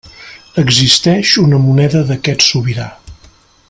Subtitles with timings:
[0.61, 2.91] Existeix una moneda d'aquest sobirà.